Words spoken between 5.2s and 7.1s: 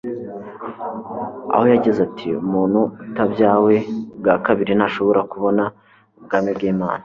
kubona ubwami bw'Imana'.